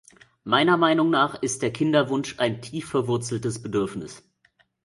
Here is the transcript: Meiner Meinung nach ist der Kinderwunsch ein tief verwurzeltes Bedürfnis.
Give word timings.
Meiner 0.43 0.77
Meinung 0.77 1.11
nach 1.11 1.39
ist 1.43 1.61
der 1.61 1.69
Kinderwunsch 1.71 2.39
ein 2.39 2.59
tief 2.63 2.89
verwurzeltes 2.89 3.61
Bedürfnis. 3.61 4.23